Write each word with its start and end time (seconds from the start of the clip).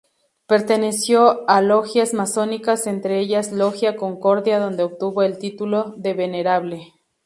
Perteneció 0.47 1.47
a 1.47 1.61
logias 1.61 2.15
masónicas 2.15 2.87
entre 2.87 3.19
ellas 3.19 3.51
Logia 3.51 3.95
Concordia 3.97 4.57
donde 4.59 4.81
obtuvo 4.81 5.21
el 5.21 5.37
título 5.37 5.93
de 5.95 6.15
Venerable. 6.15 6.91